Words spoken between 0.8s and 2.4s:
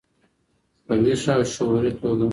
په ویښه او شعوري توګه.